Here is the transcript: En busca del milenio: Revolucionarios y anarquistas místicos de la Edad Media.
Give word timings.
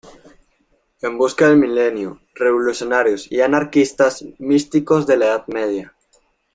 En 1.03 1.15
busca 1.19 1.47
del 1.47 1.57
milenio: 1.57 2.21
Revolucionarios 2.33 3.31
y 3.31 3.41
anarquistas 3.41 4.25
místicos 4.39 5.05
de 5.05 5.17
la 5.17 5.25
Edad 5.27 5.43
Media. 5.45 5.95